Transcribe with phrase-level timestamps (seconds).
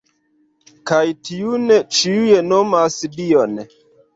[0.91, 3.63] Kaj tiun ĉiuj nomas Dion”.